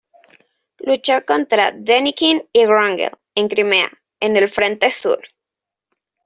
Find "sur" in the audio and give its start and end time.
4.89-5.19